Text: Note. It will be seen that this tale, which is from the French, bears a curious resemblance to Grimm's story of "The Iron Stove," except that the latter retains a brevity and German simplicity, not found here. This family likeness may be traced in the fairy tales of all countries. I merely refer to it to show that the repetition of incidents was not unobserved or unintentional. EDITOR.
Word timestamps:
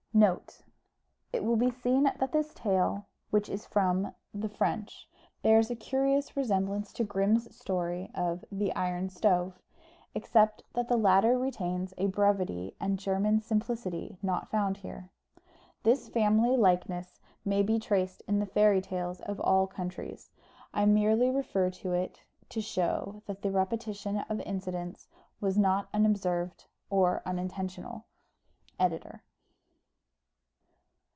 Note. 0.13 0.63
It 1.31 1.41
will 1.41 1.55
be 1.55 1.71
seen 1.71 2.03
that 2.03 2.33
this 2.33 2.53
tale, 2.53 3.05
which 3.29 3.47
is 3.47 3.65
from 3.65 4.13
the 4.33 4.49
French, 4.49 5.07
bears 5.41 5.69
a 5.71 5.75
curious 5.75 6.35
resemblance 6.35 6.91
to 6.91 7.05
Grimm's 7.05 7.55
story 7.55 8.11
of 8.13 8.43
"The 8.51 8.75
Iron 8.75 9.07
Stove," 9.07 9.61
except 10.13 10.63
that 10.73 10.89
the 10.89 10.97
latter 10.97 11.39
retains 11.39 11.93
a 11.97 12.07
brevity 12.07 12.75
and 12.77 12.99
German 12.99 13.39
simplicity, 13.39 14.17
not 14.21 14.49
found 14.51 14.75
here. 14.77 15.11
This 15.83 16.09
family 16.09 16.57
likeness 16.57 17.21
may 17.45 17.63
be 17.63 17.79
traced 17.79 18.21
in 18.27 18.39
the 18.39 18.45
fairy 18.45 18.81
tales 18.81 19.21
of 19.21 19.39
all 19.39 19.65
countries. 19.65 20.29
I 20.73 20.85
merely 20.85 21.29
refer 21.29 21.69
to 21.69 21.93
it 21.93 22.21
to 22.49 22.59
show 22.59 23.23
that 23.27 23.41
the 23.43 23.49
repetition 23.49 24.17
of 24.27 24.41
incidents 24.41 25.07
was 25.39 25.57
not 25.57 25.87
unobserved 25.93 26.65
or 26.89 27.21
unintentional. 27.25 28.07
EDITOR. 28.77 29.23